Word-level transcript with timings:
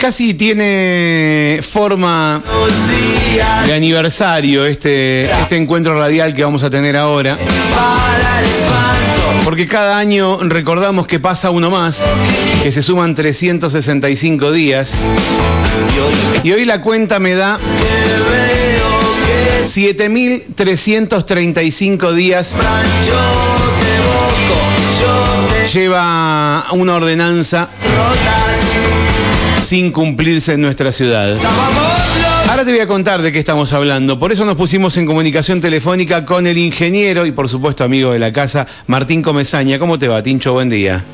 Casi 0.00 0.32
tiene 0.32 1.60
forma 1.62 2.42
de 3.66 3.74
aniversario 3.74 4.64
este, 4.64 5.30
este 5.30 5.56
encuentro 5.56 5.98
radial 5.98 6.34
que 6.34 6.42
vamos 6.42 6.62
a 6.62 6.70
tener 6.70 6.96
ahora. 6.96 7.36
Porque 9.44 9.68
cada 9.68 9.98
año 9.98 10.38
recordamos 10.38 11.06
que 11.06 11.20
pasa 11.20 11.50
uno 11.50 11.70
más, 11.70 12.06
que 12.62 12.72
se 12.72 12.82
suman 12.82 13.14
365 13.14 14.52
días. 14.52 14.94
Y 16.44 16.52
hoy 16.52 16.64
la 16.64 16.80
cuenta 16.80 17.18
me 17.18 17.34
da 17.34 17.58
7.335 19.60 22.14
días. 22.14 22.58
Lleva 25.74 26.64
una 26.72 26.94
ordenanza 26.94 27.68
sin 29.60 29.92
cumplirse 29.92 30.54
en 30.54 30.62
nuestra 30.62 30.92
ciudad. 30.92 31.36
Ahora 32.48 32.64
te 32.64 32.72
voy 32.72 32.80
a 32.80 32.86
contar 32.86 33.22
de 33.22 33.32
qué 33.32 33.38
estamos 33.38 33.72
hablando. 33.72 34.18
Por 34.18 34.32
eso 34.32 34.44
nos 34.44 34.56
pusimos 34.56 34.96
en 34.96 35.06
comunicación 35.06 35.60
telefónica 35.60 36.24
con 36.24 36.46
el 36.46 36.58
ingeniero 36.58 37.26
y 37.26 37.32
por 37.32 37.48
supuesto 37.48 37.84
amigo 37.84 38.12
de 38.12 38.18
la 38.18 38.32
casa, 38.32 38.66
Martín 38.86 39.22
Comezaña. 39.22 39.78
¿Cómo 39.78 39.98
te 39.98 40.08
va, 40.08 40.22
Tincho? 40.22 40.52
Buen 40.52 40.68
día. 40.68 41.04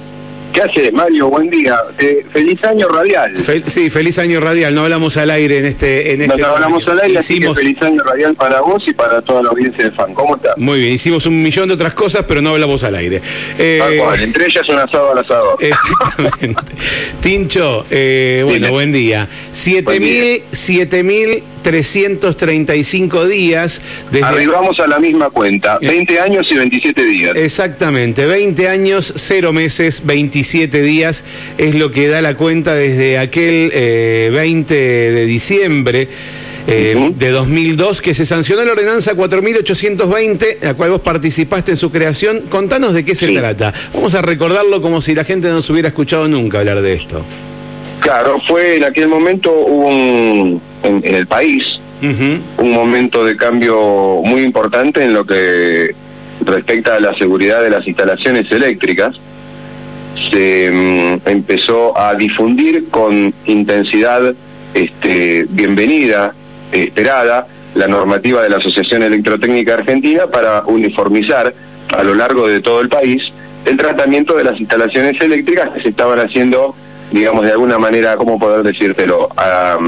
¿Qué 0.57 0.63
haces, 0.63 0.91
Mario? 0.91 1.29
Buen 1.29 1.51
día. 1.51 1.79
Eh, 1.99 2.25
feliz 2.33 2.65
año 2.65 2.89
radial. 2.89 3.35
sí, 3.67 3.91
feliz 3.91 4.19
año 4.19 4.41
radial. 4.41 4.75
No 4.75 4.85
hablamos 4.85 5.15
al 5.19 5.31
aire 5.31 5.59
en 5.59 5.67
este. 5.67 6.15
En 6.15 6.23
este 6.23 6.39
no, 6.39 6.47
hablamos 6.47 6.89
al 6.89 6.99
aire, 6.99 7.19
así 7.19 7.39
que 7.39 7.55
feliz 7.55 7.83
año 7.83 8.03
radial 8.03 8.35
para 8.37 8.63
vos 8.63 8.83
y 8.89 8.95
para 8.95 9.21
toda 9.21 9.43
la 9.43 9.51
audiencia 9.51 9.85
de 9.85 9.91
fan. 9.91 10.15
¿Cómo 10.15 10.37
estás? 10.37 10.57
Muy 10.57 10.81
bien, 10.81 10.95
hicimos 10.95 11.27
un 11.27 11.43
millón 11.43 11.69
de 11.69 11.75
otras 11.75 11.93
cosas, 11.93 12.25
pero 12.27 12.41
no 12.41 12.53
hablamos 12.53 12.85
al 12.85 12.95
aire. 12.95 13.21
Eh, 13.59 14.03
entre 14.19 14.47
ellas 14.47 14.67
un 14.71 14.79
asado 14.79 15.13
al 15.13 15.19
asado. 15.19 15.59
Exactamente. 15.61 16.73
Tincho, 17.21 17.85
eh, 17.91 18.43
bueno, 18.47 18.71
buen 18.71 18.93
día. 18.93 19.29
Siete 19.51 20.01
mil, 20.01 20.43
siete 20.53 21.03
mil 21.03 21.43
335 21.67 23.27
días. 23.27 23.81
Desde... 24.13 24.25
Arribamos 24.25 24.79
a 24.79 24.87
la 24.87 25.01
misma 25.01 25.31
cuenta, 25.31 25.79
20 25.81 26.15
eh, 26.15 26.21
años 26.21 26.47
y 26.49 26.57
27 26.57 27.05
días. 27.05 27.33
Exactamente, 27.35 28.25
20 28.25 28.69
años, 28.69 29.13
0 29.17 29.53
meses, 29.53 30.03
27 30.07 30.81
días 30.83 31.25
es 31.59 31.75
lo 31.75 31.91
que 31.91 32.07
da 32.07 32.23
la 32.23 32.37
cuenta 32.37 32.73
desde 32.73 33.19
aquel 33.19 33.71
20 34.33 34.75
eh, 34.75 35.11
de 35.11 35.27
diciembre. 35.27 36.09
Eh, 36.69 37.13
de 37.15 37.31
2002, 37.31 38.01
que 38.01 38.13
se 38.13 38.27
sancionó 38.27 38.65
la 38.65 38.73
ordenanza 38.73 39.15
4820, 39.15 40.59
la 40.63 40.75
cual 40.75 40.91
vos 40.91 41.01
participaste 41.01 41.73
en 41.73 41.77
su 41.77 41.93
creación. 41.93 42.43
Contanos 42.49 42.93
de 42.93 43.05
qué 43.05 43.15
se 43.15 43.29
trata. 43.29 43.73
Vamos 43.95 44.15
a 44.15 44.23
recordarlo 44.23 44.83
como 44.83 45.01
si 45.01 45.15
la 45.15 45.23
gente 45.23 45.49
no 45.49 45.63
se 45.63 45.73
hubiera 45.73 45.89
escuchado 45.89 46.27
nunca 46.27 46.59
hablar 46.59 46.81
de 46.81 46.95
esto. 46.95 47.25
Claro, 48.01 48.41
fue 48.47 48.77
en 48.77 48.85
aquel 48.85 49.09
momento 49.09 49.53
un, 49.53 50.61
en, 50.87 51.15
el 51.15 51.27
país 51.27 51.65
un 52.03 52.73
momento 52.73 53.25
de 53.25 53.37
cambio 53.37 54.21
muy 54.23 54.43
importante 54.43 55.03
en 55.03 55.15
lo 55.15 55.25
que 55.25 55.95
respecta 56.45 56.97
a 56.97 57.01
la 57.01 57.15
seguridad 57.15 57.63
de 57.63 57.71
las 57.71 57.87
instalaciones 57.87 58.51
eléctricas. 58.53 59.17
Se 60.31 60.71
mm, 60.71 61.29
empezó 61.29 61.99
a 61.99 62.15
difundir 62.15 62.89
con 62.91 63.33
intensidad 63.47 64.35
este, 64.75 65.47
bienvenida, 65.49 66.33
esperada, 66.71 67.47
la 67.75 67.89
normativa 67.89 68.43
de 68.43 68.51
la 68.51 68.59
Asociación 68.59 69.03
Electrotécnica 69.03 69.75
Argentina 69.75 70.27
para 70.27 70.63
uniformizar 70.67 71.53
a 71.97 72.03
lo 72.03 72.15
largo 72.15 72.47
de 72.47 72.61
todo 72.61 72.81
el 72.81 72.89
país 72.89 73.23
el 73.65 73.77
tratamiento 73.77 74.37
de 74.37 74.45
las 74.45 74.61
instalaciones 74.61 75.21
eléctricas 75.21 75.71
que 75.71 75.83
se 75.83 75.89
estaban 75.89 76.21
haciendo 76.21 76.75
digamos, 77.11 77.45
de 77.45 77.53
alguna 77.53 77.79
manera, 77.79 78.17
¿cómo 78.17 78.39
poder 78.39 78.63
decírtelo? 78.63 79.29
A, 79.37 79.79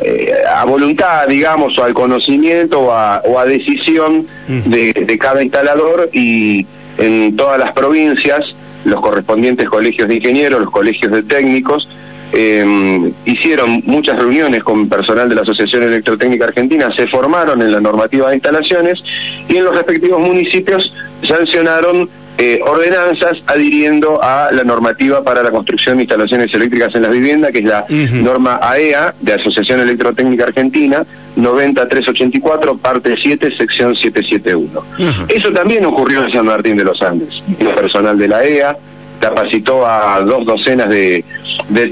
eh, 0.00 0.32
a 0.48 0.64
voluntad, 0.64 1.26
digamos, 1.28 1.76
o 1.78 1.84
al 1.84 1.92
conocimiento 1.92 2.80
o 2.80 2.92
a, 2.92 3.44
decisión 3.44 4.26
de, 4.46 5.18
cada 5.20 5.42
instalador 5.42 6.08
y 6.12 6.66
en 6.98 7.36
todas 7.36 7.58
las 7.58 7.72
provincias, 7.72 8.54
los 8.84 9.00
correspondientes 9.00 9.68
colegios 9.68 10.08
de 10.08 10.16
ingenieros, 10.16 10.60
los 10.60 10.70
colegios 10.70 11.12
de 11.12 11.22
técnicos, 11.22 11.88
eh, 12.32 13.12
hicieron 13.26 13.82
muchas 13.84 14.18
reuniones 14.18 14.62
con 14.64 14.88
personal 14.88 15.28
de 15.28 15.34
la 15.34 15.42
Asociación 15.42 15.82
Electrotécnica 15.82 16.46
Argentina, 16.46 16.90
se 16.94 17.06
formaron 17.06 17.60
en 17.60 17.72
la 17.72 17.80
normativa 17.80 18.30
de 18.30 18.36
instalaciones 18.36 19.02
y 19.48 19.56
en 19.56 19.64
los 19.64 19.74
respectivos 19.74 20.20
municipios 20.20 20.94
sancionaron 21.26 22.08
eh, 22.38 22.60
ordenanzas 22.64 23.38
adhiriendo 23.46 24.22
a 24.22 24.50
la 24.52 24.64
normativa 24.64 25.22
para 25.22 25.42
la 25.42 25.50
construcción 25.50 25.96
de 25.96 26.04
instalaciones 26.04 26.52
eléctricas 26.54 26.94
en 26.94 27.02
las 27.02 27.12
viviendas, 27.12 27.52
que 27.52 27.58
es 27.58 27.64
la 27.64 27.84
norma 27.88 28.58
AEA 28.62 29.14
de 29.20 29.34
Asociación 29.34 29.80
Electrotécnica 29.80 30.44
Argentina, 30.44 31.04
90384, 31.36 32.78
parte 32.78 33.16
7, 33.20 33.56
sección 33.56 33.94
771. 33.94 34.82
Eso 35.28 35.52
también 35.52 35.84
ocurrió 35.84 36.24
en 36.24 36.32
San 36.32 36.46
Martín 36.46 36.76
de 36.76 36.84
los 36.84 37.00
Andes. 37.02 37.42
El 37.58 37.68
personal 37.68 38.18
de 38.18 38.28
la 38.28 38.44
EA 38.44 38.76
capacitó 39.20 39.86
a 39.86 40.20
dos 40.22 40.44
docenas 40.44 40.88
de, 40.88 41.24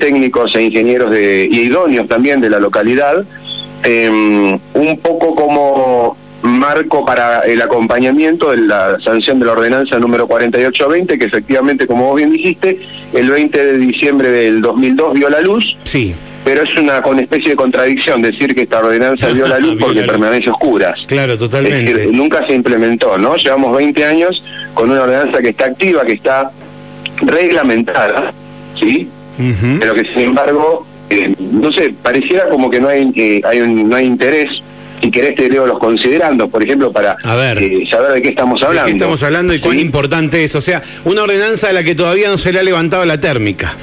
técnicos 0.00 0.54
e 0.56 0.62
ingenieros 0.62 1.10
de, 1.10 1.48
y 1.50 1.60
idóneos 1.60 2.08
también 2.08 2.40
de 2.40 2.50
la 2.50 2.58
localidad, 2.58 3.24
em, 3.84 4.58
un 4.74 4.98
poco 5.00 5.34
como 5.36 5.69
marco 6.60 7.04
para 7.04 7.40
el 7.40 7.60
acompañamiento 7.60 8.50
de 8.50 8.58
la 8.58 8.98
sanción 9.00 9.40
de 9.40 9.46
la 9.46 9.52
ordenanza 9.52 9.98
número 9.98 10.28
4820, 10.28 11.18
que 11.18 11.24
efectivamente, 11.24 11.86
como 11.86 12.06
vos 12.06 12.16
bien 12.16 12.30
dijiste, 12.30 12.78
el 13.12 13.30
20 13.30 13.66
de 13.66 13.78
diciembre 13.78 14.30
del 14.30 14.60
2002 14.60 15.14
vio 15.14 15.30
la 15.30 15.40
luz. 15.40 15.76
Sí. 15.82 16.14
Pero 16.44 16.62
es 16.62 16.76
una 16.76 17.02
con 17.02 17.18
especie 17.18 17.50
de 17.50 17.56
contradicción 17.56 18.22
decir 18.22 18.54
que 18.54 18.62
esta 18.62 18.78
ordenanza 18.78 19.28
vio 19.28 19.48
la 19.48 19.58
luz 19.58 19.76
porque 19.80 20.02
permanece 20.02 20.50
oscuras. 20.50 20.98
Claro, 21.06 21.36
totalmente. 21.36 21.90
Es 21.90 21.96
decir, 21.96 22.12
nunca 22.14 22.46
se 22.46 22.54
implementó, 22.54 23.18
¿no? 23.18 23.36
Llevamos 23.36 23.76
20 23.76 24.04
años 24.04 24.42
con 24.74 24.90
una 24.90 25.02
ordenanza 25.02 25.40
que 25.40 25.48
está 25.48 25.66
activa, 25.66 26.04
que 26.04 26.12
está 26.12 26.50
reglamentada, 27.22 28.32
¿sí? 28.78 29.08
Pero 29.78 29.94
que 29.94 30.04
sin 30.04 30.20
embargo, 30.20 30.86
eh, 31.08 31.34
no 31.38 31.72
sé, 31.72 31.94
pareciera 32.02 32.50
como 32.50 32.68
que 32.68 32.78
no 32.78 32.88
hay, 32.88 33.10
eh, 33.16 33.40
hay 33.42 33.60
no 33.60 33.96
hay 33.96 34.04
interés 34.04 34.62
si 35.00 35.10
querés 35.10 35.34
te 35.34 35.48
leo 35.48 35.66
los 35.66 35.78
considerando, 35.78 36.48
por 36.48 36.62
ejemplo, 36.62 36.92
para 36.92 37.16
eh, 37.24 37.86
saber 37.90 38.12
de 38.12 38.22
qué 38.22 38.28
estamos 38.30 38.62
hablando. 38.62 38.86
¿De 38.86 38.92
qué 38.92 38.96
estamos 38.96 39.22
hablando 39.22 39.54
y 39.54 39.60
cuán 39.60 39.78
importante 39.78 40.44
es? 40.44 40.54
O 40.54 40.60
sea, 40.60 40.82
una 41.04 41.22
ordenanza 41.22 41.70
a 41.70 41.72
la 41.72 41.82
que 41.82 41.94
todavía 41.94 42.28
no 42.28 42.38
se 42.38 42.52
le 42.52 42.60
ha 42.60 42.62
levantado 42.62 43.04
la 43.04 43.18
térmica. 43.18 43.74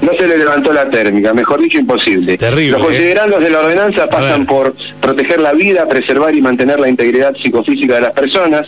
No 0.00 0.12
se 0.16 0.28
le 0.28 0.38
levantó 0.38 0.72
la 0.72 0.88
térmica, 0.88 1.34
mejor 1.34 1.60
dicho, 1.60 1.78
imposible. 1.78 2.38
Terrible, 2.38 2.70
los 2.70 2.82
¿eh? 2.82 2.84
considerandos 2.84 3.40
de 3.40 3.50
la 3.50 3.60
ordenanza 3.60 4.08
pasan 4.08 4.46
por 4.46 4.72
proteger 5.00 5.40
la 5.40 5.52
vida, 5.54 5.88
preservar 5.88 6.36
y 6.36 6.40
mantener 6.40 6.78
la 6.78 6.88
integridad 6.88 7.34
psicofísica 7.34 7.96
de 7.96 8.02
las 8.02 8.12
personas, 8.12 8.64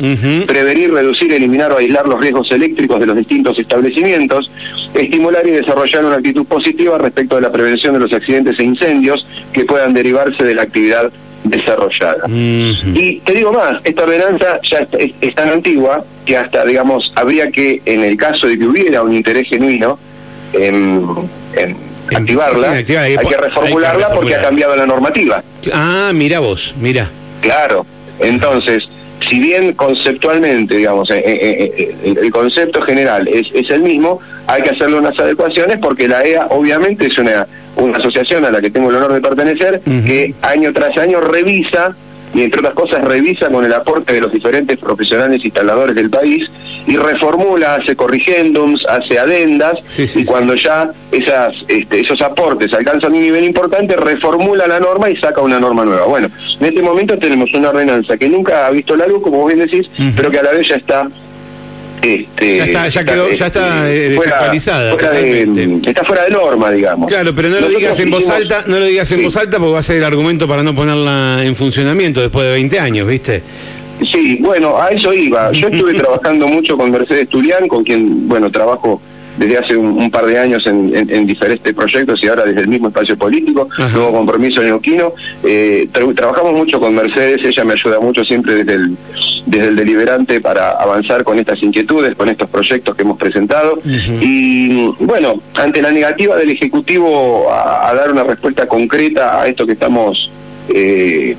prevenir, 0.47 0.93
reducir, 0.93 1.33
eliminar 1.33 1.71
o 1.71 1.79
aislar 1.79 2.09
los 2.09 2.21
riesgos 2.21 2.51
eléctricos 2.51 2.99
de 2.99 3.07
los 3.07 3.17
distintos 3.17 3.57
establecimientos, 3.59 4.51
estimular 4.93 5.47
y 5.47 5.53
desarrollar 5.53 6.05
una 6.05 6.17
actitud 6.17 6.45
positiva 6.47 6.99
respecto 6.99 7.37
de 7.37 7.43
la 7.43 7.53
prevención 7.53 7.95
de 7.95 8.01
los 8.01 8.13
accidentes 8.13 8.59
e 8.59 8.65
incendios 8.65 9.25
que 9.53 9.65
puedan 9.65 9.95
derivarse 9.95 10.43
de 10.43 10.55
la 10.57 10.63
actividad 10.63 11.13
desarrollada. 11.45 12.25
Y 12.29 13.21
te 13.21 13.33
digo 13.33 13.53
más, 13.53 13.81
esta 13.85 14.05
ordenanza 14.05 14.61
ya 14.63 14.87
es, 14.99 15.35
tan 15.35 15.49
antigua 15.49 16.05
que 16.25 16.37
hasta, 16.37 16.65
digamos, 16.65 17.13
habría 17.17 17.51
que, 17.51 17.81
en 17.85 18.05
el 18.05 18.17
caso 18.17 18.47
de 18.47 18.59
que 18.59 18.65
hubiera 18.65 19.03
un 19.03 19.15
interés 19.15 19.49
genuino 19.49 19.99
en, 20.53 21.07
activarla, 22.15 22.73
hay, 22.73 22.85
que 22.85 23.37
reformularla 23.37 24.09
porque 24.15 24.35
ha 24.35 24.43
cambiado 24.43 24.77
la 24.77 24.87
normativa. 24.87 25.43
Ah, 25.73 26.11
mira 26.15 26.41
vos, 26.41 26.75
mira. 26.81 27.11
Claro, 27.41 27.87
entonces, 28.19 28.89
si 29.29 29.41
bien 29.41 29.73
conceptualmente, 29.75 30.77
digamos, 30.77 31.11
eh, 31.11 31.23
eh, 31.25 31.73
eh, 31.77 32.15
el 32.21 32.31
concepto 32.31 32.83
general 32.83 33.29
es, 33.29 33.47
es 33.55 33.71
el 33.71 33.83
mismo, 33.83 34.21
hay 34.47 34.63
que 34.63 34.71
hacerle 34.71 34.99
unas 34.99 35.19
adecuaciones 35.19 35.79
porque 35.79 36.09
la 36.09 36.23
EA 36.25 36.47
obviamente 36.51 37.07
es 37.07 37.17
una 37.19 37.47
una 37.81 37.99
asociación 37.99 38.45
a 38.45 38.51
la 38.51 38.61
que 38.61 38.71
tengo 38.71 38.91
el 38.91 38.97
honor 38.97 39.13
de 39.13 39.21
pertenecer, 39.21 39.81
que 39.81 40.35
año 40.43 40.73
tras 40.73 40.97
año 40.99 41.21
revisa, 41.21 41.95
y 42.33 42.43
entre 42.43 42.61
otras 42.61 42.75
cosas 42.75 43.03
revisa 43.05 43.49
con 43.49 43.65
el 43.65 43.73
aporte 43.73 44.13
de 44.13 44.21
los 44.21 44.33
diferentes 44.33 44.79
profesionales 44.79 45.45
instaladores 45.45 45.97
del 45.97 46.11
país, 46.11 46.49
y 46.87 46.97
reformula, 46.97 47.75
hace 47.77 47.97
corrigendums, 47.97 48.87
hace 48.87 49.19
adendas, 49.19 49.79
y 50.17 50.25
cuando 50.25 50.55
ya 50.55 50.91
esas, 51.11 51.55
este, 51.69 52.01
esos 52.01 52.21
aportes 52.21 52.73
alcanzan 52.73 53.13
un 53.13 53.21
nivel 53.21 53.45
importante, 53.45 53.97
reformula 53.97 54.67
la 54.67 54.81
norma 54.81 55.11
y 55.11 55.17
saca 55.17 55.41
una 55.41 55.59
norma 55.59 55.85
nueva. 55.85 56.07
Bueno, 56.07 56.31
en 56.59 56.67
este 56.67 56.83
momento 56.83 57.19
tenemos 57.19 57.53
una 57.53 57.71
ordenanza 57.71 58.17
que 58.17 58.29
nunca 58.29 58.67
ha 58.67 58.71
visto 58.71 58.97
la 58.97 59.07
luz, 59.07 59.23
como 59.23 59.39
vos 59.39 59.53
bien 59.53 59.67
decís, 59.67 59.91
pero 60.17 60.31
que 60.31 60.39
a 60.39 60.43
la 60.43 60.53
vez 60.53 60.69
ya 60.69 60.77
está 60.77 61.09
este, 62.03 62.57
ya 62.57 62.65
está, 62.65 62.89
ya 62.89 63.05
quedó, 63.05 63.31
ya 63.31 63.47
está 63.47 63.91
eh, 63.91 64.09
desactualizada. 64.11 64.93
está 65.87 66.05
fuera 66.05 66.25
de 66.25 66.31
norma, 66.31 66.71
digamos. 66.71 67.09
Claro, 67.09 67.35
pero 67.35 67.49
no 67.49 67.61
lo 67.61 67.69
digas 67.69 67.99
en 68.01 68.11
voz 68.11 68.29
alta, 68.29 68.65
no 68.67 68.79
lo 68.79 68.87
digas 68.87 69.11
en 69.13 69.23
voz 69.23 69.37
alta 69.37 69.59
porque 69.59 69.73
va 69.73 69.79
a 69.81 69.83
ser 69.83 69.97
el 69.97 70.05
argumento 70.05 70.49
para 70.49 70.63
no 70.63 70.75
ponerla 70.75 71.45
en 71.45 71.55
funcionamiento 71.55 72.21
después 72.21 72.47
de 72.47 72.53
20 72.53 72.81
años, 72.81 73.07
¿viste? 73.07 73.43
Sí, 74.13 74.39
bueno, 74.41 74.81
a 74.81 74.89
eso 74.89 75.13
iba. 75.13 75.53
Yo 75.53 75.69
estuve 75.69 75.95
trabajando 76.01 76.49
mucho 76.49 76.77
con 76.77 76.91
Mercedes 76.91 77.29
Tulián, 77.29 77.69
con 77.69 77.85
quien, 77.85 78.29
bueno, 78.29 78.51
trabajo 78.51 79.01
desde 79.37 79.59
hace 79.59 79.77
un, 79.77 80.11
par 80.11 80.27
de 80.27 80.39
años 80.39 80.67
en, 80.67 81.27
diferentes 81.27 81.73
proyectos 81.73 82.23
y 82.23 82.29
ahora 82.29 82.45
desde 82.45 82.63
el 82.63 82.69
mismo 82.69 82.89
espacio 82.89 83.17
político, 83.17 83.69
nuevo 83.79 84.13
compromiso 84.13 84.63
neuquino. 84.63 85.13
Eh, 85.45 85.89
trabajamos 86.15 86.53
mucho 86.53 86.81
con 86.81 86.95
Mercedes, 86.95 87.41
ella 87.45 87.65
me 87.65 87.75
ayuda 87.75 88.01
mucho 88.01 88.25
siempre 88.25 88.57
desde 88.57 88.75
el, 88.75 88.97
desde 89.47 89.69
el 89.69 89.77
deliberante 89.77 90.41
para 90.41 90.73
avanzar 90.73 91.25
con 91.25 91.39
estas 91.39 91.63
inquietudes, 91.63 92.15
con 92.15 92.29
estos 92.29 92.49
proyectos 92.51 92.95
que 92.97 93.03
hemos 93.03 93.19
presentado. 93.19 93.79
Y 93.85 94.87
bueno, 95.01 95.41
ante 95.55 95.83
la 95.83 95.91
negativa 95.91 96.37
del 96.37 96.51
Ejecutivo 96.51 97.51
a, 97.53 97.93
dar 97.95 98.11
una 98.11 98.25
respuesta 98.25 98.67
concreta 98.67 99.41
a 99.41 99.49
esto 99.49 99.67
que 99.67 99.73
estamos... 99.73 100.31
Eh, 100.69 101.37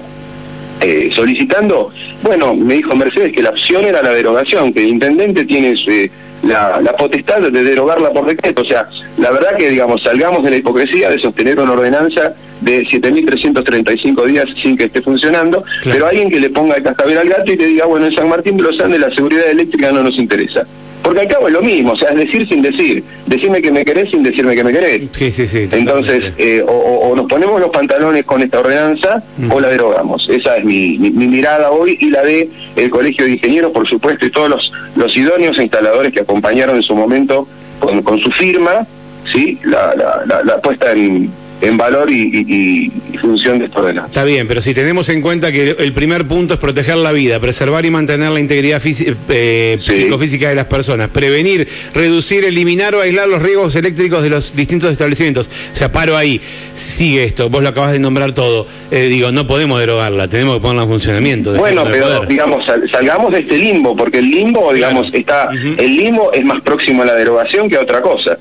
eh, 0.84 1.12
solicitando, 1.14 1.92
bueno, 2.24 2.56
me 2.56 2.74
dijo 2.74 2.96
Mercedes 2.96 3.34
que 3.34 3.44
la 3.44 3.52
opción 3.52 3.86
era 3.86 4.02
la 4.02 4.10
derogación, 4.10 4.74
que 4.74 4.82
el 4.82 4.90
intendente 4.90 5.46
tiene 5.46 5.76
eh, 5.88 6.10
la, 6.42 6.96
potestad 6.98 7.40
de 7.40 7.64
derogarla 7.64 8.10
por 8.10 8.26
decreto. 8.26 8.64
O 8.64 8.66
sea, 8.66 8.88
la 9.20 9.30
verdad 9.30 9.56
que, 9.58 9.70
digamos, 9.70 10.02
salgamos 10.02 10.44
de 10.44 10.50
la 10.50 10.56
hipocresía 10.58 11.12
de 11.12 11.20
sostener 11.20 11.60
una 11.60 11.74
ordenanza 11.74 12.34
de 12.62 12.86
7.335 12.86 14.26
días 14.26 14.46
sin 14.62 14.78
que 14.78 14.86
esté 14.86 15.02
funcionando, 15.02 15.64
pero 15.84 16.08
alguien 16.08 16.30
que 16.30 16.40
le 16.40 16.50
ponga 16.50 16.76
el 16.76 16.84
cascabel 16.84 17.18
al 17.18 17.30
gato 17.30 17.52
y 17.52 17.58
te 17.58 17.66
diga, 17.66 17.86
bueno, 17.86 18.06
en 18.06 18.14
San 18.14 18.30
Martín 18.30 18.58
de 18.58 18.64
los 18.64 18.80
Andes 18.80 19.00
la 19.00 19.14
seguridad 19.14 19.50
eléctrica 19.50 19.92
no 19.92 20.04
nos 20.04 20.18
interesa. 20.18 20.66
Porque 21.02 21.22
al 21.22 21.28
cabo 21.28 21.48
es 21.48 21.54
lo 21.54 21.64
mismo, 21.64 21.94
o 21.94 21.98
sea, 21.98 22.10
es 22.10 22.18
decir 22.18 22.48
sin 22.48 22.62
decir. 22.62 23.04
Decirme 23.26 23.60
que 23.62 23.72
me 23.72 23.84
querés 23.84 24.12
sin 24.12 24.22
decirme 24.22 24.56
que 24.56 24.64
me 24.64 24.72
querés. 24.72 25.10
Sí, 25.12 25.32
sí, 25.32 25.48
sí. 25.48 25.68
Entonces, 25.72 26.32
eh, 26.38 26.64
o, 26.68 27.16
nos 27.16 27.28
ponemos 27.28 27.60
los 27.60 27.72
pantalones 27.72 28.24
con 28.24 28.42
esta 28.44 28.60
ordenanza 28.60 29.24
o 29.50 29.60
la 29.60 29.70
derogamos. 29.70 30.30
Esa 30.30 30.58
es 30.58 30.64
mi, 30.64 31.00
mirada 31.00 31.72
hoy 31.72 31.98
y 32.00 32.12
la 32.12 32.22
de 32.22 32.48
el 32.76 32.90
Colegio 32.92 33.26
de 33.26 33.32
Ingenieros, 33.32 33.72
por 33.72 33.88
supuesto, 33.88 34.28
y 34.28 34.30
todos 34.30 34.50
los, 34.50 34.72
los 34.96 35.18
idóneos 35.18 35.58
instaladores 35.58 36.14
que 36.14 36.20
acompañaron 36.20 36.76
en 36.76 36.84
su 36.84 36.96
momento 36.96 37.48
con, 37.80 38.04
con 38.04 38.20
su 38.20 38.30
firma, 38.32 38.86
¿sí? 39.34 39.58
la, 39.64 39.96
la, 39.96 40.44
la 40.44 40.58
puesta 40.60 40.92
en, 40.92 41.32
en 41.62 41.78
valor 41.78 42.10
y, 42.12 42.92
función 43.22 43.60
de 43.60 43.66
esta 43.66 43.80
ordenanza. 43.80 44.08
Está 44.08 44.24
bien, 44.24 44.48
pero 44.48 44.62
si 44.62 44.74
tenemos 44.74 45.08
en 45.10 45.22
cuenta 45.22 45.52
que 45.52 45.76
el 45.78 45.94
primer 45.94 46.28
punto 46.28 46.56
es 46.56 46.60
proteger 46.60 46.98
la 46.98 47.12
vida, 47.12 47.40
preservar 47.40 47.86
y 47.86 47.92
mantener 47.92 48.32
la 48.32 48.40
integridad 48.40 48.82
eh, 48.84 49.80
psicofísica 49.86 50.50
de 50.50 50.56
las 50.56 50.66
personas, 50.66 51.10
prevenir, 51.10 51.68
reducir, 51.94 52.44
eliminar 52.46 52.96
o 52.96 53.02
aislar 53.02 53.30
los 53.30 53.44
riesgos 53.44 53.76
eléctricos 53.76 54.24
de 54.24 54.32
los 54.32 54.56
distintos 54.56 54.92
establecimientos. 54.92 55.48
O 55.72 55.76
sea, 55.76 55.92
paro 55.92 56.18
ahí, 56.18 56.42
sigue 56.74 57.24
esto, 57.24 57.50
vos 57.50 57.62
lo 57.62 57.70
acabas 57.70 57.92
de 57.92 58.00
nombrar 58.00 58.32
todo. 58.32 58.66
Eh, 58.90 59.04
digo, 59.04 59.32
no 59.32 59.46
podemos 59.46 59.80
derogarla, 59.80 60.28
tenemos 60.28 60.56
que 60.56 60.62
ponerla 60.62 60.84
en 60.84 60.90
funcionamiento. 60.90 61.54
Bueno, 61.54 61.84
pero 61.84 62.26
digamos, 62.26 62.66
salgamos 62.92 63.34
de 63.34 63.40
este 63.40 63.58
limbo, 63.58 63.96
porque 63.96 64.18
el 64.18 64.32
limbo, 64.32 64.74
digamos, 64.74 65.14
está, 65.14 65.50
el 65.52 65.96
limbo 65.96 66.34
es 66.34 66.44
más 66.44 66.62
próximo 66.62 67.04
a 67.04 67.06
la 67.06 67.14
derogación 67.14 67.70
que 67.70 67.76
a 67.76 67.82
otra 67.82 68.02
cosa. 68.02 68.38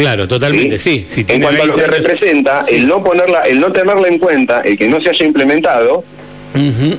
Claro, 0.00 0.26
totalmente, 0.26 0.78
sí. 0.78 1.04
en 1.28 1.42
cuanto 1.42 1.62
a 1.62 1.66
lo 1.66 1.74
que 1.74 1.86
representa, 1.86 2.60
el 2.70 2.86
no 2.86 3.02
ponerla, 3.04 3.42
el 3.42 3.60
no 3.60 3.70
tenerla 3.70 4.08
en 4.08 4.18
cuenta, 4.18 4.62
el 4.62 4.78
que 4.78 4.88
no 4.88 5.00
se 5.00 5.10
haya 5.10 5.26
implementado, 5.26 6.04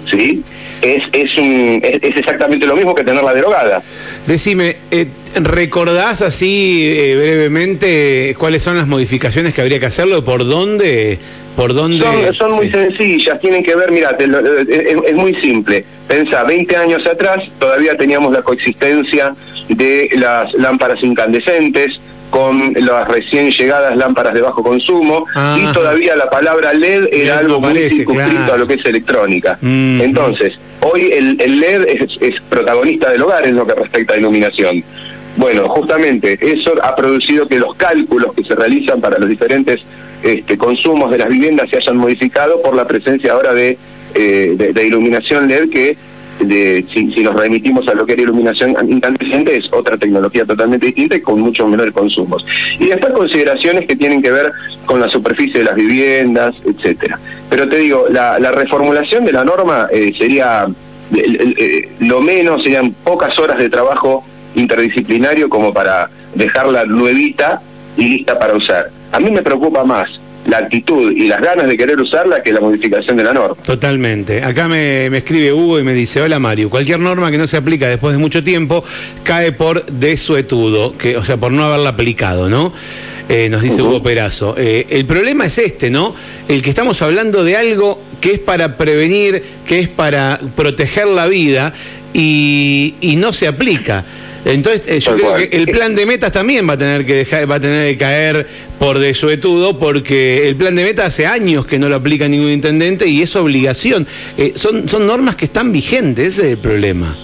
¿sí? 0.10 0.44
Es, 0.82 1.04
es, 1.12 1.38
un, 1.38 1.80
es, 1.84 2.18
exactamente 2.18 2.66
lo 2.66 2.76
mismo 2.76 2.96
que 2.96 3.04
tenerla 3.04 3.34
derogada. 3.34 3.82
Decime, 4.26 4.78
eh, 4.90 5.08
¿recordás 5.36 6.22
así 6.22 6.92
eh, 6.92 7.16
brevemente 7.16 8.36
cuáles 8.38 8.64
son 8.64 8.78
las 8.78 8.88
modificaciones 8.88 9.54
que 9.54 9.62
habría 9.62 9.80
que 9.80 9.86
hacerlo? 9.88 10.24
¿Por 10.24 10.46
dónde? 10.48 11.20
¿Por 11.56 11.74
dónde? 11.74 12.06
Son, 12.34 12.52
muy 12.52 12.72
sencillas, 12.72 13.40
tienen 13.40 13.64
que 13.64 13.76
ver, 13.76 13.92
mira, 13.92 14.16
es, 14.18 14.96
es, 15.06 15.16
muy 15.16 15.36
simple. 15.36 15.86
Pensa, 16.08 16.44
20 16.44 16.76
años 16.78 17.06
atrás 17.06 17.44
todavía 17.60 17.96
teníamos 17.98 18.32
la 18.32 18.42
coexistencia 18.42 19.34
de 19.70 20.10
las 20.16 20.54
lámparas 20.54 21.04
incandescentes, 21.04 22.00
con 22.32 22.74
las 22.74 23.08
recién 23.08 23.52
llegadas 23.52 23.96
lámparas 23.96 24.34
de 24.34 24.42
bajo 24.42 24.64
consumo 24.64 25.28
y 25.58 25.72
todavía 25.74 26.16
la 26.16 26.30
palabra 26.30 26.74
LED 26.74 27.10
era 27.12 27.40
algo 27.40 27.60
muy 27.60 27.90
circunscrito 27.90 28.54
a 28.54 28.58
lo 28.58 28.66
que 28.66 28.76
es 28.76 28.86
electrónica. 28.86 29.60
Mm. 29.62 30.02
Entonces, 30.02 30.54
hoy 30.80 31.12
el, 31.12 31.38
LED 31.60 32.08
es, 32.20 32.42
protagonista 32.50 33.12
del 33.12 33.22
hogar 33.22 33.46
en 33.46 33.58
lo 33.58 33.68
que 33.68 33.76
respecta 33.76 34.16
a 34.16 34.18
iluminación. 34.18 34.84
Bueno, 35.38 35.70
justamente 35.70 36.40
eso 36.42 36.74
ha 36.82 36.96
producido 36.96 37.48
que 37.48 37.60
los 37.60 37.76
cálculos 37.76 38.34
que 38.34 38.44
se 38.44 38.56
realizan 38.56 39.00
para 39.00 39.20
los 39.20 39.30
diferentes 39.30 39.82
este, 40.24 40.58
consumos 40.58 41.12
de 41.12 41.20
las 41.20 41.30
viviendas 41.30 41.70
se 41.70 41.78
hayan 41.78 41.98
modificado 41.98 42.62
por 42.62 42.76
la 42.76 42.88
presencia 42.88 43.34
ahora 43.34 43.54
de, 43.54 43.78
eh, 44.16 44.72
de 44.74 44.88
iluminación 44.88 45.48
LED 45.48 45.70
que 45.70 45.98
si, 46.48 47.24
nos 47.24 47.36
remitimos 47.36 47.88
a 47.88 47.94
lo 47.94 48.06
que 48.06 48.14
era 48.14 48.24
iluminación 48.24 48.76
incandescente, 48.90 49.56
es 49.58 49.72
otra 49.72 49.98
tecnología 49.98 50.46
totalmente 50.46 50.88
distinta 50.88 51.16
y 51.16 51.22
con 51.22 51.40
mucho 51.40 51.68
menores 51.68 51.94
consumos. 51.94 52.46
Y 52.80 52.88
después 52.88 53.14
consideraciones 53.14 53.88
que 53.88 53.96
tienen 53.96 54.22
que 54.22 54.32
ver 54.32 54.52
con 54.86 55.00
la 55.00 55.10
superficie 55.10 55.60
de 55.60 55.66
las 55.66 55.76
viviendas, 55.76 56.56
etcétera. 56.66 57.20
Pero 57.50 57.68
te 57.68 57.78
digo, 57.78 58.06
la, 58.10 58.38
reformulación 58.52 59.26
de 59.26 59.32
la 59.32 59.44
norma 59.44 59.88
eh, 59.92 60.14
sería, 60.18 60.68
eh, 61.16 61.90
lo 62.00 62.22
menos 62.22 62.64
serían 62.64 62.92
pocas 63.04 63.38
horas 63.40 63.58
de 63.58 63.70
trabajo 63.70 64.24
interdisciplinario 64.56 65.50
como 65.50 65.74
para 65.74 66.10
dejarla 66.36 66.86
nuevita 66.86 67.62
y 67.98 68.10
lista 68.10 68.38
para 68.40 68.54
usar. 68.54 68.90
A 69.12 69.20
mí 69.20 69.32
me 69.32 69.42
preocupa 69.42 69.84
más 69.84 70.21
la 70.52 70.58
actitud 70.58 71.14
y 71.14 71.28
las 71.30 71.42
ganas 71.42 71.66
de 71.66 71.78
querer 71.78 71.98
usarla 71.98 72.44
que 72.44 72.52
la 72.52 72.60
modificación 72.60 73.16
de 73.16 73.24
la 73.24 73.34
norma. 73.34 73.56
Totalmente. 73.64 74.44
Acá 74.44 74.68
me, 74.68 75.08
escribe 75.08 75.54
Hugo 75.54 75.80
y 75.80 75.84
me 75.84 75.94
dice, 75.94 76.22
hola 76.22 76.40
Mario, 76.40 76.70
cualquier 76.70 77.00
norma 77.00 77.32
que 77.32 77.38
no 77.38 77.48
se 77.48 77.56
aplica 77.56 77.88
después 77.88 78.14
de 78.14 78.20
mucho 78.20 78.44
tiempo 78.44 78.84
cae 79.24 79.54
por 79.54 79.86
desuetudo, 79.86 80.98
que, 80.98 81.16
o 81.16 81.24
sea, 81.24 81.38
por 81.38 81.54
no 81.54 81.64
haberla 81.64 81.92
aplicado, 81.92 82.50
¿no? 82.50 82.74
Eh, 83.30 83.48
nos 83.50 83.62
dice 83.62 83.82
Hugo 83.82 84.04
Perazo. 84.04 84.56
Eh, 84.58 84.88
el 84.90 85.06
problema 85.06 85.46
es 85.46 85.58
este, 85.58 85.90
¿no? 85.90 86.14
El 86.50 86.62
que 86.62 86.70
estamos 86.70 87.02
hablando 87.02 87.46
de 87.46 87.56
algo 87.56 88.02
que 88.20 88.34
es 88.34 88.40
para 88.40 88.76
prevenir, 88.76 89.42
que 89.66 89.80
es 89.80 89.88
para 89.88 90.38
proteger 90.58 91.08
la 91.08 91.28
vida 91.28 91.72
y, 92.14 92.96
y 93.00 93.16
no 93.16 93.32
se 93.32 93.48
aplica. 93.48 94.04
Entonces, 94.46 94.88
eh, 94.88 95.00
yo 95.00 95.16
creo 95.16 95.36
que 95.36 95.56
el 95.56 95.68
plan 95.68 95.96
de 95.96 96.06
metas 96.06 96.32
también 96.32 96.68
va 96.68 96.74
a 96.74 96.78
tener 96.78 97.06
que 97.06 97.14
dejar, 97.16 97.50
va 97.50 97.56
a 97.56 97.60
tener 97.60 97.92
que 97.92 97.98
caer 97.98 98.48
por 98.80 99.00
desuetudo, 99.00 99.78
porque 99.78 100.48
el 100.48 100.56
plan 100.56 100.76
de 100.76 100.84
metas 100.84 101.08
hace 101.08 101.28
años 101.28 101.66
que 101.66 101.78
no 101.78 101.90
lo 101.90 101.98
aplica 101.98 102.28
ningún 102.28 102.50
intendente 102.50 103.08
y 103.08 103.22
es 103.22 103.36
obligación. 103.36 104.08
Eh, 104.38 104.54
son, 104.56 104.90
son 104.90 105.06
normas 105.06 105.36
que 105.36 105.46
están 105.46 105.72
vigentes, 105.72 106.34
ese 106.34 106.48
es 106.48 106.52
el 106.54 106.58
problema. 106.58 107.16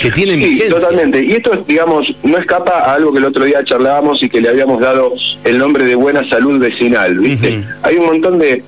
Que 0.00 0.10
tienen 0.10 0.38
sí, 0.38 0.62
Totalmente. 0.68 1.24
Y 1.24 1.32
esto, 1.32 1.64
digamos, 1.66 2.06
no 2.22 2.36
escapa 2.36 2.80
a 2.80 2.94
algo 2.94 3.12
que 3.12 3.18
el 3.18 3.24
otro 3.24 3.44
día 3.44 3.64
charlábamos 3.64 4.22
y 4.22 4.28
que 4.28 4.42
le 4.42 4.50
habíamos 4.50 4.80
dado 4.80 5.14
el 5.42 5.58
nombre 5.58 5.84
de 5.84 5.94
buena 5.94 6.28
salud 6.28 6.60
vecinal, 6.60 7.18
¿viste? 7.18 7.64
Hay 7.82 7.96
un 7.96 8.06
montón 8.06 8.38
de 8.38 8.62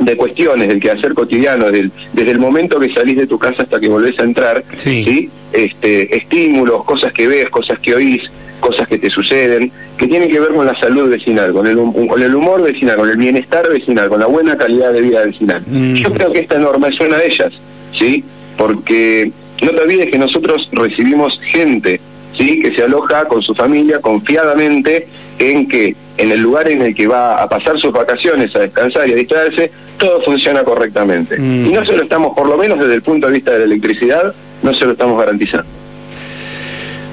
de 0.00 0.16
cuestiones 0.16 0.68
del 0.68 0.80
quehacer 0.80 1.14
cotidiano, 1.14 1.66
desde 1.70 2.30
el 2.30 2.38
momento 2.38 2.78
que 2.78 2.92
salís 2.92 3.16
de 3.16 3.26
tu 3.26 3.38
casa 3.38 3.62
hasta 3.62 3.80
que 3.80 3.88
volvés 3.88 4.18
a 4.18 4.24
entrar, 4.24 4.64
sí. 4.76 5.30
Este, 5.52 6.14
estímulos, 6.14 6.84
cosas 6.84 7.12
que 7.12 7.26
ves, 7.26 7.48
cosas 7.48 7.78
que 7.78 7.94
oís, 7.94 8.22
cosas 8.60 8.86
que 8.86 8.98
te 8.98 9.08
suceden, 9.08 9.72
que 9.96 10.06
tienen 10.06 10.30
que 10.30 10.38
ver 10.40 10.50
con 10.50 10.66
la 10.66 10.78
salud 10.78 11.08
vecinal, 11.08 11.52
con 11.52 11.66
el, 11.66 11.76
con 12.06 12.22
el 12.22 12.34
humor 12.34 12.62
vecinal, 12.62 12.96
con 12.96 13.08
el 13.08 13.16
bienestar 13.16 13.68
vecinal, 13.68 14.08
con 14.08 14.20
la 14.20 14.26
buena 14.26 14.56
calidad 14.56 14.92
de 14.92 15.00
vida 15.00 15.24
vecinal. 15.24 15.62
Mm. 15.66 15.94
Yo 15.94 16.12
creo 16.12 16.32
que 16.32 16.40
esta 16.40 16.58
norma 16.58 16.88
es 16.88 17.00
una 17.00 17.16
de 17.16 17.26
ellas, 17.26 17.52
¿sí? 17.98 18.24
Porque 18.56 19.32
no 19.62 19.70
te 19.70 19.80
olvides 19.80 20.10
que 20.10 20.18
nosotros 20.18 20.68
recibimos 20.72 21.40
gente, 21.52 22.00
¿sí? 22.36 22.60
Que 22.60 22.74
se 22.74 22.82
aloja 22.82 23.24
con 23.24 23.42
su 23.42 23.54
familia 23.54 24.00
confiadamente 24.00 25.08
en 25.38 25.66
que 25.68 25.96
en 26.18 26.32
el 26.32 26.40
lugar 26.40 26.68
en 26.68 26.82
el 26.82 26.94
que 26.94 27.06
va 27.06 27.42
a 27.42 27.48
pasar 27.48 27.78
sus 27.78 27.92
vacaciones, 27.92 28.54
a 28.54 28.60
descansar 28.60 29.08
y 29.08 29.12
a 29.12 29.16
distraerse, 29.16 29.70
todo 29.98 30.22
funciona 30.22 30.64
correctamente. 30.64 31.38
Mm. 31.38 31.66
Y 31.66 31.72
no 31.72 31.84
se 31.84 31.96
lo 31.96 32.02
estamos, 32.02 32.34
por 32.34 32.48
lo 32.48 32.56
menos 32.56 32.78
desde 32.78 32.94
el 32.94 33.02
punto 33.02 33.26
de 33.26 33.34
vista 33.34 33.52
de 33.52 33.58
la 33.58 33.64
electricidad, 33.64 34.34
no 34.62 34.74
se 34.74 34.84
lo 34.84 34.92
estamos 34.92 35.18
garantizando. 35.18 35.66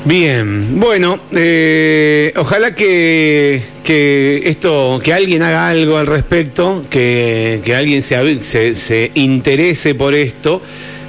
Bien, 0.06 0.80
bueno, 0.80 1.20
eh, 1.32 2.32
ojalá 2.36 2.76
que, 2.76 3.60
que 3.84 4.44
esto, 4.46 5.02
que 5.04 5.14
alguien 5.14 5.42
haga 5.42 5.68
algo 5.68 5.98
al 5.98 6.06
respecto, 6.06 6.86
que, 6.92 7.60
que 7.66 7.76
alguien 7.76 8.04
se, 8.04 8.44
se, 8.44 8.76
se, 8.76 9.12
interese 9.16 9.96
por 9.96 10.14
esto. 10.14 10.62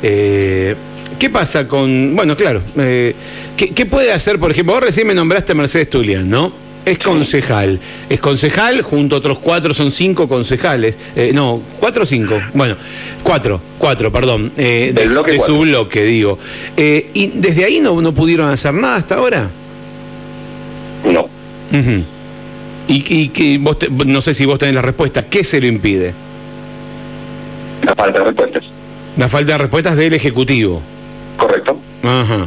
Eh, 0.02 0.74
¿Qué 1.18 1.28
pasa 1.28 1.68
con, 1.68 2.16
bueno, 2.16 2.36
claro, 2.36 2.62
eh, 2.78 3.14
¿qué, 3.54 3.74
¿qué, 3.74 3.84
puede 3.84 4.12
hacer, 4.12 4.38
por 4.38 4.50
ejemplo, 4.50 4.74
vos 4.74 4.82
recién 4.82 5.06
me 5.06 5.14
nombraste 5.14 5.52
a 5.52 5.54
Mercedes 5.54 5.90
Tulian, 5.90 6.28
¿no? 6.28 6.65
Es 6.86 7.00
concejal. 7.00 7.80
Es 8.08 8.20
concejal, 8.20 8.80
junto 8.80 9.16
a 9.16 9.18
otros 9.18 9.40
cuatro, 9.40 9.74
son 9.74 9.90
cinco 9.90 10.28
concejales. 10.28 10.96
Eh, 11.16 11.32
no, 11.34 11.60
cuatro 11.80 12.04
o 12.04 12.06
cinco. 12.06 12.40
Bueno, 12.54 12.76
cuatro, 13.24 13.60
cuatro, 13.76 14.12
perdón. 14.12 14.52
Eh, 14.56 14.92
de, 14.94 15.08
su 15.40 15.58
bloque, 15.58 16.04
digo. 16.04 16.38
Eh, 16.76 17.10
¿Y 17.12 17.26
desde 17.26 17.64
ahí 17.64 17.80
no, 17.80 18.00
no 18.00 18.14
pudieron 18.14 18.48
hacer 18.48 18.72
nada 18.72 18.94
hasta 18.94 19.16
ahora? 19.16 19.50
No. 21.04 21.28
Y, 22.88 23.28
que 23.30 23.58
vos 23.58 23.76
no 24.06 24.20
sé 24.20 24.32
si 24.32 24.46
vos 24.46 24.60
tenés 24.60 24.76
la 24.76 24.82
respuesta. 24.82 25.24
¿Qué 25.24 25.42
se 25.42 25.60
lo 25.60 25.66
impide? 25.66 26.14
La 27.82 27.96
falta 27.96 28.20
de 28.20 28.24
respuestas. 28.26 28.62
La 29.16 29.28
falta 29.28 29.52
de 29.52 29.58
respuestas 29.58 29.96
del 29.96 30.14
Ejecutivo. 30.14 30.80
Correcto. 31.36 31.76
Ajá. 32.04 32.46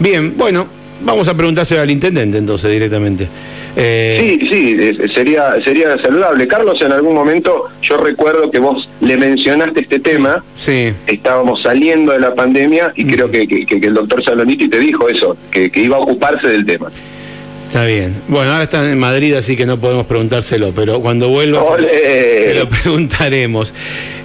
Bien, 0.00 0.36
bueno, 0.36 0.66
Vamos 1.04 1.28
a 1.28 1.36
preguntárselo 1.36 1.80
al 1.82 1.90
intendente 1.90 2.38
entonces 2.38 2.70
directamente. 2.70 3.28
Eh... 3.74 4.38
Sí, 4.40 4.48
sí, 4.48 5.12
sería, 5.14 5.54
sería 5.64 5.98
saludable. 5.98 6.46
Carlos, 6.46 6.80
en 6.82 6.92
algún 6.92 7.14
momento 7.14 7.68
yo 7.80 7.96
recuerdo 7.96 8.50
que 8.50 8.58
vos 8.58 8.88
le 9.00 9.16
mencionaste 9.16 9.80
este 9.80 9.98
tema. 9.98 10.44
Sí. 10.54 10.92
Estábamos 11.06 11.62
saliendo 11.62 12.12
de 12.12 12.20
la 12.20 12.34
pandemia 12.34 12.92
y 12.94 13.04
creo 13.06 13.30
que, 13.30 13.46
que, 13.46 13.66
el 13.82 13.94
doctor 13.94 14.22
Saloniti 14.22 14.68
te 14.68 14.78
dijo 14.78 15.08
eso, 15.08 15.36
que, 15.50 15.70
que 15.70 15.80
iba 15.80 15.96
a 15.96 16.00
ocuparse 16.00 16.48
del 16.48 16.66
tema. 16.66 16.88
Está 17.72 17.86
bien. 17.86 18.14
Bueno, 18.28 18.52
ahora 18.52 18.64
está 18.64 18.86
en 18.86 18.98
Madrid, 18.98 19.32
así 19.32 19.56
que 19.56 19.64
no 19.64 19.78
podemos 19.78 20.04
preguntárselo, 20.04 20.72
pero 20.76 21.00
cuando 21.00 21.30
vuelva 21.30 21.64
se, 21.78 22.54
lo 22.54 22.68
preguntaremos. 22.68 23.72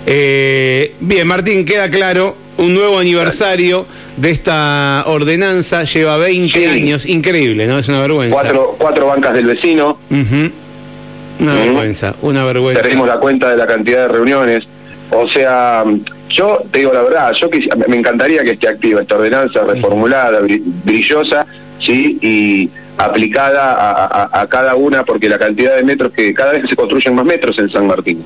Eh, 0.06 0.94
bien, 1.00 1.26
Martín, 1.26 1.64
queda 1.64 1.90
claro, 1.90 2.36
un 2.58 2.74
nuevo 2.74 3.00
aniversario 3.00 3.86
de 4.18 4.32
esta 4.32 5.06
ordenanza, 5.08 5.86
lleva 5.86 6.18
20 6.18 6.68
años, 6.68 7.06
increíble, 7.06 7.68
¿no? 7.68 7.80
Es 7.80 7.88
una 7.88 8.02
vergüenza. 8.02 8.36
Cuatro, 8.36 8.76
cuatro 8.78 9.08
bancas 9.08 9.34
del 9.34 9.46
vecino. 9.46 9.98
Una 10.10 11.54
vergüenza, 11.54 12.16
una 12.24 12.44
vergüenza. 12.44 12.82
Perdimos 12.82 13.08
la 13.08 13.18
cuenta 13.18 13.50
de 13.50 13.56
la 13.56 13.66
cantidad 13.66 14.10
de 14.10 14.14
reuniones. 14.14 14.68
O 15.10 15.26
sea, 15.30 15.86
yo 16.28 16.64
te 16.70 16.80
digo 16.80 16.92
la 16.92 17.02
verdad, 17.02 17.32
yo 17.40 17.50
me 17.88 17.96
encantaría 17.96 18.44
que 18.44 18.52
esté 18.52 18.68
activa 18.68 19.04
esta 19.04 19.16
ordenanza 19.16 19.64
reformulada, 19.64 20.42
brillosa, 20.84 21.46
¿sí? 21.80 22.20
Y 22.22 22.70
aplicada 22.98 24.30
a, 24.32 24.48
cada 24.48 24.76
una, 24.76 25.04
porque 25.04 25.30
la 25.30 25.38
cantidad 25.38 25.76
de 25.76 25.84
metros 25.84 26.12
que 26.12 26.34
cada 26.34 26.54
vez 26.54 26.64
se 26.70 26.76
construyen 26.76 27.16
más 27.16 27.26
metros 27.26 27.58
en 27.60 27.70
San 27.70 27.88
Martín. 27.88 28.24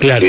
Claro. 0.00 0.26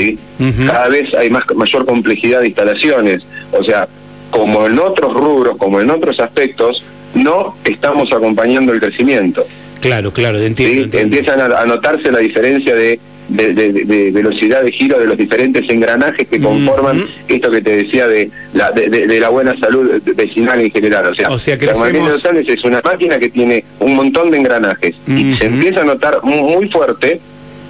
Cada 0.66 0.88
vez 0.88 1.14
hay 1.14 1.30
más 1.30 1.44
mayor 1.54 1.86
complejidad 1.86 2.40
de 2.40 2.48
instalaciones. 2.48 3.22
O 3.52 3.62
sea, 3.62 3.86
como 4.30 4.66
en 4.66 4.78
otros 4.78 5.14
rubros, 5.14 5.56
como 5.56 5.80
en 5.80 5.90
otros 5.90 6.18
aspectos, 6.18 6.84
no 7.14 7.56
estamos 7.64 8.12
acompañando 8.12 8.72
el 8.72 8.80
crecimiento. 8.80 9.44
Claro, 9.80 10.12
claro, 10.12 10.38
entiendo. 10.38 10.98
Empiezan 10.98 11.40
a, 11.40 11.64
notarse 11.64 12.10
la 12.10 12.18
diferencia 12.18 12.74
de, 12.74 13.00
de, 13.30 14.10
velocidad 14.12 14.62
de 14.62 14.72
giro 14.72 14.98
de 14.98 15.06
los 15.06 15.16
diferentes 15.16 15.68
engranajes 15.68 16.28
que 16.28 16.40
conforman 16.40 17.04
esto 17.28 17.50
que 17.50 17.62
te 17.62 17.76
decía 17.76 18.08
de 18.08 18.30
la, 18.52 18.72
de, 18.72 19.20
la 19.20 19.28
buena 19.28 19.56
salud 19.58 20.02
vecinal 20.16 20.60
en 20.60 20.70
general. 20.70 21.06
O 21.06 21.14
sea, 21.14 21.30
o 21.30 21.38
sea 21.38 21.54
es 21.54 22.64
una 22.64 22.80
máquina 22.82 23.18
que 23.18 23.28
tiene 23.28 23.64
un 23.78 23.94
montón 23.94 24.30
de 24.30 24.38
engranajes 24.38 24.94
y 25.06 25.36
se 25.36 25.46
empieza 25.46 25.82
a 25.82 25.84
notar 25.84 26.22
muy 26.22 26.68
fuerte 26.68 27.20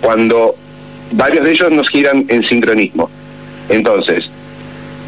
cuando 0.00 0.54
varios 1.12 1.44
de 1.44 1.52
ellos 1.52 1.70
nos 1.70 1.88
giran 1.88 2.24
en 2.28 2.42
sincronismo. 2.44 3.10
Entonces, 3.68 4.28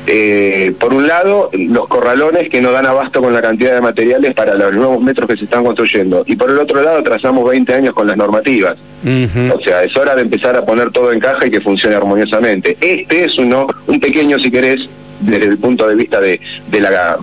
eh, 0.06 0.74
por 0.78 0.92
un 0.92 1.06
lado, 1.06 1.50
los 1.52 1.86
corralones 1.86 2.48
que 2.50 2.60
no 2.60 2.72
dan 2.72 2.86
abasto 2.86 3.20
con 3.20 3.32
la 3.32 3.40
cantidad 3.40 3.74
de 3.74 3.80
materiales 3.80 4.34
para 4.34 4.54
los 4.54 4.74
nuevos 4.74 5.00
metros 5.00 5.28
que 5.28 5.36
se 5.36 5.44
están 5.44 5.64
construyendo. 5.64 6.24
Y 6.26 6.36
por 6.36 6.50
el 6.50 6.58
otro 6.58 6.82
lado, 6.82 7.02
trazamos 7.02 7.48
20 7.48 7.72
años 7.74 7.94
con 7.94 8.06
las 8.06 8.16
normativas. 8.16 8.76
O 9.04 9.58
sea, 9.60 9.82
es 9.82 9.96
hora 9.96 10.14
de 10.14 10.22
empezar 10.22 10.56
a 10.56 10.64
poner 10.64 10.90
todo 10.90 11.12
en 11.12 11.20
caja 11.20 11.46
y 11.46 11.50
que 11.50 11.60
funcione 11.60 11.94
armoniosamente. 11.94 12.76
Este 12.80 13.24
es 13.24 13.38
uno, 13.38 13.66
un 13.86 14.00
pequeño, 14.00 14.38
si 14.38 14.50
querés, 14.50 14.88
desde 15.20 15.46
el 15.46 15.58
punto 15.58 15.88
de 15.88 15.94
vista 15.94 16.20
de, 16.20 16.40
de 16.68 16.80
la 16.80 17.16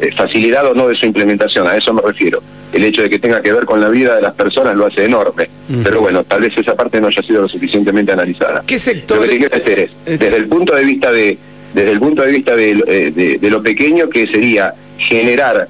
eh, 0.00 0.10
facilidad 0.16 0.66
o 0.66 0.74
no 0.74 0.88
de 0.88 0.96
su 0.96 1.06
implementación, 1.06 1.66
a 1.68 1.76
eso 1.76 1.92
me 1.92 2.02
refiero. 2.02 2.42
El 2.72 2.82
hecho 2.84 3.02
de 3.02 3.10
que 3.10 3.20
tenga 3.20 3.40
que 3.40 3.52
ver 3.52 3.64
con 3.64 3.80
la 3.80 3.88
vida 3.88 4.16
de 4.16 4.22
las 4.22 4.34
personas 4.34 4.74
lo 4.76 4.86
hace 4.86 5.04
enorme. 5.04 5.48
Pero 5.84 6.00
bueno, 6.00 6.24
tal 6.24 6.40
vez 6.40 6.52
esa 6.58 6.74
parte 6.74 7.00
no 7.00 7.06
haya 7.06 7.22
sido 7.22 7.42
lo 7.42 7.48
suficientemente 7.48 8.10
analizada. 8.10 8.62
¿Qué 8.66 8.78
sector? 8.78 9.18
Lo 9.18 9.28
que 9.28 9.38
quiero 9.38 9.56
hacer 9.56 9.78
es, 9.78 9.90
desde 10.04 10.36
el 10.36 10.48
punto 10.48 10.74
de 10.74 10.84
vista 10.84 11.12
de 11.12 11.38
desde 11.74 11.90
el 11.90 11.98
punto 11.98 12.22
de 12.22 12.30
vista 12.30 12.54
eh, 12.54 13.10
de, 13.10 13.38
de, 13.38 13.50
lo 13.50 13.62
pequeño 13.62 14.08
que 14.08 14.26
sería 14.26 14.72
generar 14.96 15.68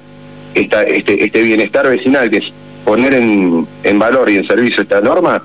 esta, 0.53 0.83
este, 0.83 1.23
este 1.23 1.41
bienestar 1.41 1.89
vecinal, 1.89 2.29
que 2.29 2.37
es 2.37 2.45
poner 2.85 3.15
en, 3.15 3.67
en 3.83 3.99
valor 3.99 4.29
y 4.29 4.37
en 4.37 4.47
servicio 4.47 4.83
esta 4.83 5.01
norma, 5.01 5.41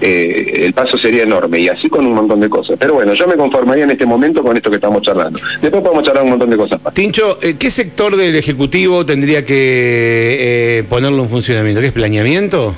eh, 0.00 0.64
el 0.64 0.72
paso 0.72 0.98
sería 0.98 1.22
enorme 1.22 1.60
y 1.60 1.68
así 1.68 1.88
con 1.88 2.04
un 2.04 2.14
montón 2.14 2.40
de 2.40 2.48
cosas. 2.48 2.76
Pero 2.78 2.94
bueno, 2.94 3.14
yo 3.14 3.28
me 3.28 3.36
conformaría 3.36 3.84
en 3.84 3.92
este 3.92 4.04
momento 4.04 4.42
con 4.42 4.56
esto 4.56 4.68
que 4.68 4.76
estamos 4.76 5.00
charlando. 5.02 5.38
Después 5.60 5.80
podemos 5.80 6.02
charlar 6.02 6.24
un 6.24 6.30
montón 6.30 6.50
de 6.50 6.56
cosas 6.56 6.82
más. 6.82 6.92
Tincho, 6.92 7.38
eh, 7.40 7.54
¿qué 7.56 7.70
sector 7.70 8.16
del 8.16 8.34
Ejecutivo 8.34 9.06
tendría 9.06 9.44
que 9.44 10.84
ponerlo 10.88 11.22
en 11.22 11.28
funcionamiento? 11.28 11.80
¿Qué 11.80 11.86
es 11.86 11.92
planeamiento? 11.92 12.74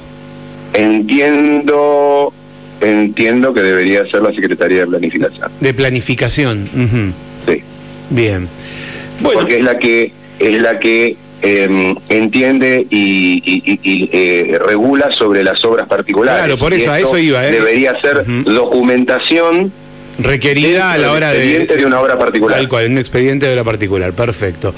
Entiendo 0.75 2.35
entiendo 2.81 3.53
que 3.55 3.63
debería 3.63 4.07
ser 4.07 4.23
la 4.23 4.33
Secretaría 4.33 4.81
de 4.81 4.87
Planificación. 4.87 5.51
De 5.61 5.75
Planificación. 5.75 6.65
Sí. 7.47 7.63
Bien. 8.11 8.49
Bueno. 9.21 9.41
Porque 9.41 9.59
es 9.59 9.65
la 9.65 9.79
que 9.79 10.13
es 10.39 10.61
la 10.61 10.79
que 10.79 11.17
em, 11.43 11.95
entiende 12.09 12.87
y, 12.91 13.41
eh, 14.13 14.59
regula 14.67 15.13
sobre 15.13 15.45
las 15.45 15.65
obras 15.65 15.87
particulares. 15.87 16.45
Claro, 16.45 16.59
por 16.59 16.73
eso, 16.73 16.91
a 16.91 16.99
eso 16.99 17.19
iba. 17.19 17.47
¿eh? 17.47 17.53
Debería 17.53 18.01
ser 18.01 18.25
documentación 18.45 19.73
requerida 20.19 20.93
a 20.93 20.99
la 20.99 21.13
hora 21.13 21.33
de, 21.33 21.67
de 21.67 21.87
una 21.87 22.01
obra 22.01 22.19
particular. 22.19 22.57
Tal 22.57 22.69
cual, 22.69 22.91
un 22.91 22.99
expediente 22.99 23.47
de 23.47 23.53
obra 23.53 23.65
particular, 23.65 24.13
perfecto. 24.13 24.75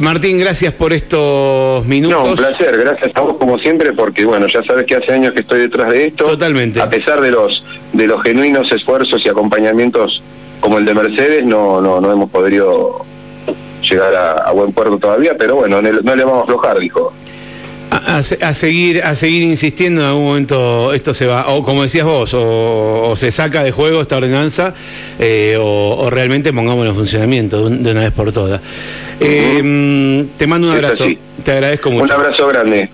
Martín, 0.00 0.38
gracias 0.38 0.72
por 0.74 0.92
estos 0.92 1.86
minutos. 1.86 2.18
No, 2.18 2.30
un 2.30 2.36
placer, 2.36 2.76
gracias 2.76 3.10
a 3.14 3.20
vos 3.20 3.36
como 3.36 3.58
siempre, 3.58 3.92
porque 3.92 4.24
bueno, 4.24 4.46
ya 4.46 4.62
sabes 4.64 4.86
que 4.86 4.96
hace 4.96 5.12
años 5.12 5.32
que 5.32 5.40
estoy 5.40 5.60
detrás 5.60 5.90
de 5.90 6.06
esto. 6.06 6.24
Totalmente. 6.24 6.80
A 6.80 6.88
pesar 6.88 7.20
de 7.20 7.30
los 7.30 7.64
de 7.92 8.06
los 8.06 8.22
genuinos 8.22 8.70
esfuerzos 8.72 9.24
y 9.24 9.28
acompañamientos 9.28 10.22
como 10.60 10.78
el 10.78 10.84
de 10.84 10.94
Mercedes, 10.94 11.44
no 11.44 11.80
no 11.80 12.00
no 12.00 12.12
hemos 12.12 12.30
podido 12.30 13.04
llegar 13.88 14.14
a, 14.14 14.50
buen 14.52 14.72
puerto 14.72 14.98
todavía, 14.98 15.36
pero 15.38 15.56
bueno, 15.56 15.80
no 15.80 16.16
le 16.16 16.24
vamos 16.24 16.40
a 16.40 16.42
aflojar, 16.42 16.78
dijo. 16.78 17.12
A, 18.06 18.22
seguir 18.22 19.02
a 19.02 19.16
seguir 19.16 19.42
insistiendo 19.42 20.00
en 20.00 20.06
algún 20.06 20.26
momento 20.26 20.94
esto 20.94 21.12
se 21.12 21.26
va 21.26 21.48
o 21.48 21.64
como 21.64 21.82
decías 21.82 22.06
vos 22.06 22.32
o, 22.34 23.14
se 23.16 23.32
saca 23.32 23.64
de 23.64 23.72
juego 23.72 24.00
esta 24.00 24.18
ordenanza 24.18 24.72
eh, 25.18 25.58
o, 25.60 26.08
realmente 26.08 26.52
pongámoslo 26.52 26.90
en 26.90 26.94
funcionamiento 26.94 27.68
de, 27.68 27.90
una 27.90 28.02
vez 28.02 28.12
por 28.12 28.32
todas. 28.32 28.60
Eh, 29.18 30.24
te 30.38 30.46
mando 30.46 30.68
un 30.68 30.74
abrazo. 30.74 31.04
te 31.42 31.50
agradezco 31.50 31.90
mucho. 31.90 32.04
un 32.04 32.12
abrazo 32.12 32.46
grande. 32.46 32.88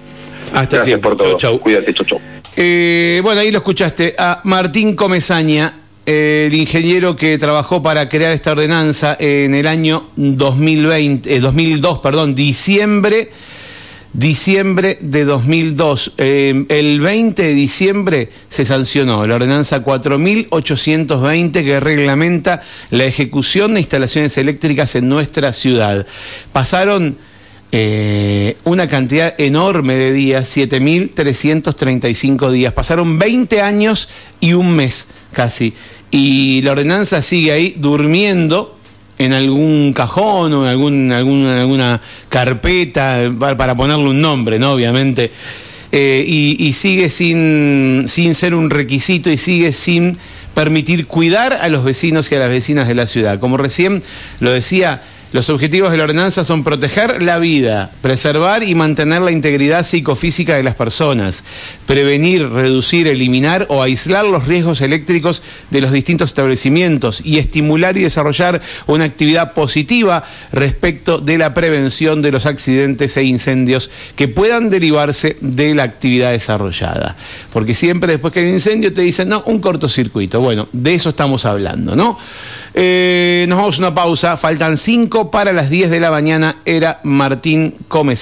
Hasta 0.55 0.77
Gracias 0.77 0.99
por 0.99 1.17
todo. 1.19 1.37
Chau, 1.37 1.61
cuídate 1.61 1.93
chau, 1.93 2.07
chau. 2.07 2.21
Eh, 2.57 3.21
bueno 3.23 3.43
ahí 3.43 3.51
lo 3.51 3.59
escuchaste 3.59 4.15
a 4.17 4.41
Martín 4.45 4.97
Comezaña 4.97 5.75
el 6.07 6.55
ingeniero 6.55 7.17
que 7.17 7.37
trabajó 7.39 7.83
para 7.83 8.09
crear 8.09 8.33
esta 8.33 8.53
ordenanza 8.53 9.17
en 9.21 9.55
el 9.55 9.67
año 9.67 10.09
2020 10.17 11.39
2002 11.39 11.99
perdón 12.01 12.35
diciembre 12.35 13.31
diciembre 14.13 14.99
de 15.01 15.25
2002. 15.25 16.13
Eh, 16.19 16.65
el 16.69 17.01
20 17.01 17.43
de 17.43 17.55
diciembre 17.55 18.31
se 18.49 18.65
sancionó 18.65 19.27
la 19.27 19.37
ordenanza 19.37 19.83
4820 19.83 21.65
que 21.65 21.81
reglamenta 21.81 22.63
la 22.91 23.05
ejecución 23.05 23.75
de 23.75 23.81
instalaciones 23.81 24.37
eléctricas 24.39 24.95
en 24.95 25.09
nuestra 25.09 25.53
ciudad. 25.53 26.07
Pasaron 26.53 27.17
eh, 27.75 28.57
una 28.65 28.87
cantidad 28.87 29.35
enorme 29.39 29.95
de 29.95 30.13
días, 30.13 30.55
7.335 30.57 32.51
días. 32.51 32.75
Pasaron 32.75 33.19
20 33.19 33.63
años 33.63 34.11
y 34.41 34.53
un 34.53 34.77
mes 34.77 35.09
casi. 35.33 35.73
Y 36.11 36.61
la 36.63 36.73
ordenanza 36.73 37.23
sigue 37.23 37.53
ahí 37.53 37.75
durmiendo 37.79 38.79
en 39.23 39.33
algún 39.33 39.93
cajón 39.93 40.53
o 40.53 40.65
en 40.65 41.13
algún, 41.13 41.47
alguna 41.47 42.01
carpeta 42.29 43.33
para, 43.39 43.75
ponerle 43.75 44.09
un 44.09 44.21
nombre, 44.21 44.59
¿no? 44.59 44.73
Obviamente. 44.73 45.31
Eh, 45.95 46.25
y, 46.27 46.73
sigue 46.73 47.11
sin, 47.11 48.05
sin 48.09 48.35
ser 48.35 48.55
un 48.55 48.71
requisito 48.71 49.31
y 49.31 49.37
sigue 49.37 49.73
sin 49.73 50.17
permitir 50.55 51.07
cuidar 51.07 51.53
a 51.53 51.69
los 51.69 51.85
vecinos 51.85 52.33
y 52.33 52.35
a 52.35 52.39
las 52.39 52.49
vecinas 52.49 52.89
de 52.89 52.95
la 52.95 53.07
ciudad. 53.07 53.39
Como 53.39 53.59
recién 53.59 54.03
lo 54.41 54.51
decía 54.51 55.03
los 55.33 55.49
objetivos 55.49 55.91
de 55.91 55.97
la 55.97 56.05
ordenanza 56.05 56.45
son 56.45 56.63
proteger 56.63 57.23
la 57.23 57.39
vida, 57.39 57.91
preservar 58.03 58.63
y 58.63 58.75
mantener 58.75 59.23
la 59.23 59.31
integridad 59.31 59.85
psicofísica 59.85 60.57
de 60.57 60.63
las 60.63 60.75
personas, 60.75 61.45
prevenir, 61.87 62.49
reducir, 62.51 63.09
eliminar 63.09 63.67
o 63.71 63.83
aislar 63.83 64.27
los 64.27 64.47
riesgos 64.47 64.83
eléctricos 64.83 65.43
de 65.71 65.81
los 65.81 65.91
distintos 65.91 66.29
establecimientos 66.29 67.23
y 67.25 67.39
estimular 67.39 67.97
y 67.97 68.03
desarrollar 68.03 68.61
una 68.87 69.05
actividad 69.05 69.55
positiva 69.55 70.23
respecto 70.53 71.19
de 71.19 71.39
la 71.39 71.55
prevención 71.55 72.21
de 72.21 72.33
los 72.33 72.45
accidentes 72.45 73.17
e 73.17 73.25
incendios 73.25 73.91
que 74.17 74.29
puedan 74.29 74.69
derivarse 74.69 75.37
de 75.41 75.75
la 75.75 75.85
actividad 75.85 76.33
desarrollada. 76.33 77.17
Porque 77.53 77.75
siempre 77.75 78.13
después 78.13 78.35
que 78.35 78.41
hay 78.41 78.47
un 78.47 78.55
incendio 78.55 78.93
te 78.93 79.01
dicen, 79.01 79.31
no, 79.31 79.43
un 79.47 79.61
cortocircuito. 79.61 80.41
Bueno, 80.41 80.69
de 80.73 80.95
eso 80.95 81.09
estamos 81.11 81.47
hablando, 81.47 81.97
¿no? 81.97 82.19
Eh, 82.75 83.45
nos 83.49 83.59
vamos 83.59 83.77
a 83.77 83.79
una 83.81 83.95
pausa, 83.95 84.37
faltan 84.37 84.77
cinco 84.77 85.31
para 85.31 85.53
las 85.53 85.69
10 85.69 85.91
de 85.91 86.01
la 86.01 86.11
mañana, 86.11 86.57
era 86.65 87.01
Martín 87.03 87.75
Gómez. 87.89 88.21